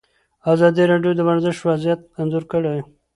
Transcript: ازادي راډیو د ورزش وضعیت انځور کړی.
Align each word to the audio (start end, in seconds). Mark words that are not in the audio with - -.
ازادي 0.53 0.83
راډیو 0.91 1.11
د 1.15 1.21
ورزش 1.29 1.57
وضعیت 1.69 1.99
انځور 2.19 2.43
کړی. 2.51 2.77